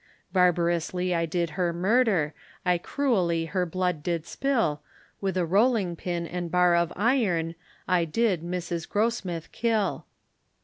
Barbarously 0.33 1.13
I 1.13 1.27
did 1.27 1.51
her 1.51 1.71
murder, 1.71 2.33
I 2.65 2.79
cruelly 2.79 3.45
her 3.45 3.67
blood 3.67 4.01
did 4.01 4.25
spill, 4.25 4.81
With 5.21 5.37
a 5.37 5.45
rolling 5.45 5.95
pin 5.95 6.25
and 6.25 6.49
bar 6.49 6.75
of 6.75 6.91
iron, 6.95 7.53
I 7.87 8.05
did 8.05 8.41
Mrs. 8.41 8.89
Grossmith 8.89 9.51
kill. 9.51 10.07